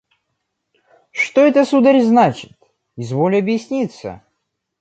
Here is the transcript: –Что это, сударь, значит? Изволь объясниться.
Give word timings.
–Что 1.11 1.41
это, 1.41 1.63
сударь, 1.63 2.01
значит? 2.01 2.53
Изволь 2.95 3.37
объясниться. 3.37 4.23